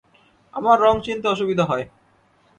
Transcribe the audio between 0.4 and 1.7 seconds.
আমার রঙ চিনতে অসুবিধা